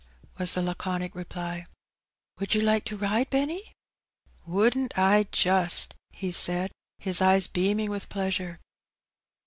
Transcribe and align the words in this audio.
was 0.39 0.55
the 0.55 0.63
laconic 0.63 1.13
reply. 1.13 1.67
"Would 2.39 2.55
you 2.55 2.61
like 2.61 2.85
to 2.85 2.97
ride, 2.97 3.29
Benny?"" 3.29 3.73
Wouldn't 4.47 4.97
I 4.97 5.27
just!" 5.31 5.93
he 6.09 6.31
said, 6.31 6.71
his 6.97 7.21
eyes 7.21 7.45
beaming 7.45 7.91
with 7.91 8.09
pleasure. 8.09 8.57